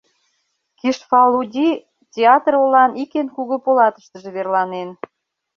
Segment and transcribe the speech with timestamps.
[0.79, 1.69] Кишфалуди
[2.15, 4.89] театр олан ик эн кугу полатыштыже верланен.